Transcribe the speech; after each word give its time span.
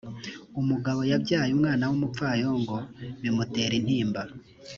umugabo 0.61 0.99
wabyaye 1.11 1.49
umwana 1.53 1.83
w’umupfayongo 1.89 2.75
bimutera 3.21 3.73
intimba 3.79 4.21